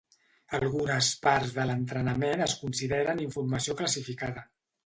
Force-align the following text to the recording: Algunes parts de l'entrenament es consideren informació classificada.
Algunes 0.59 1.09
parts 1.25 1.53
de 1.59 1.67
l'entrenament 1.71 2.41
es 2.49 2.57
consideren 2.65 3.25
informació 3.27 3.77
classificada. 3.83 4.49